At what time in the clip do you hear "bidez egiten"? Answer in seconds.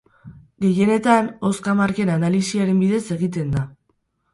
2.87-3.59